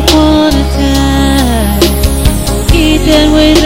[0.00, 1.80] upon a time.
[2.72, 2.98] He
[3.54, 3.59] that.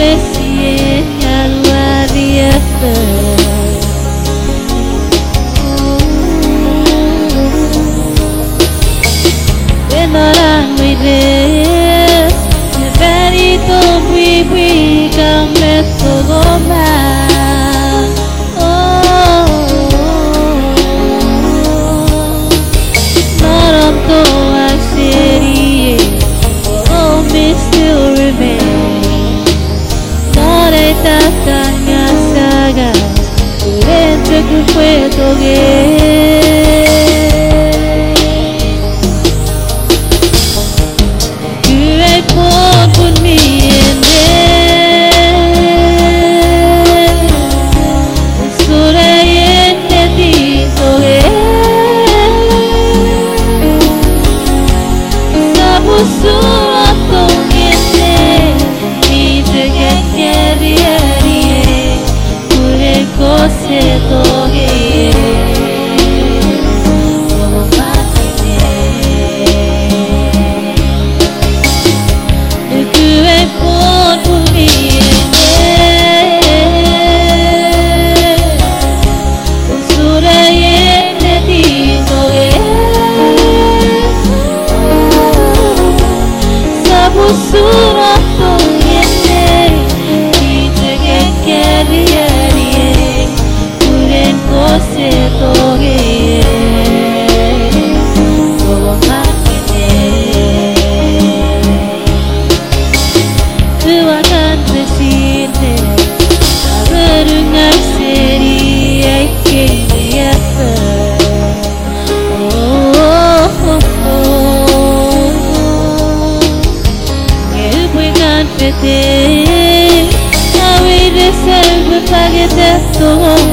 [122.97, 123.44] 走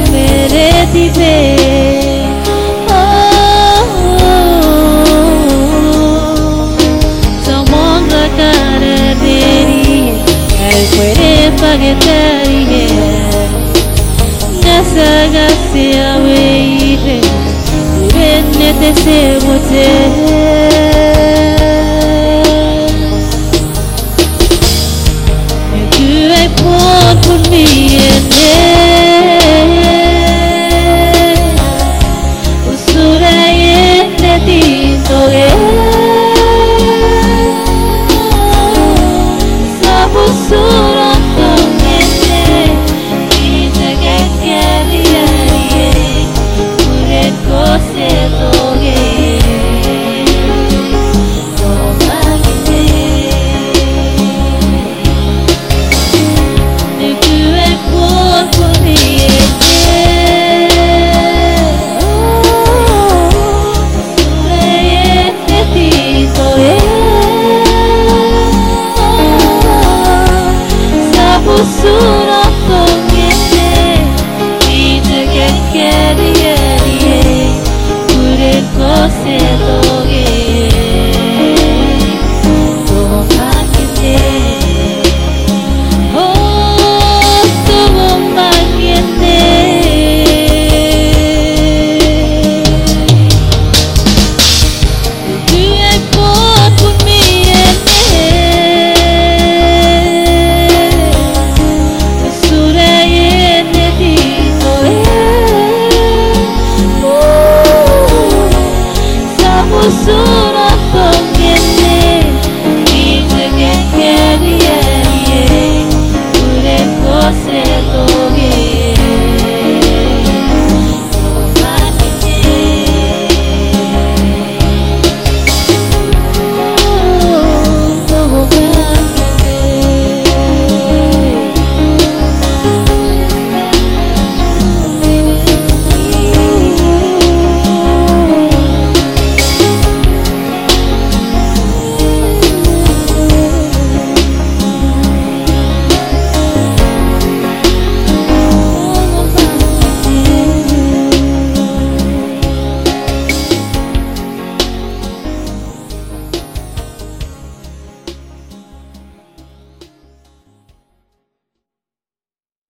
[71.64, 72.02] você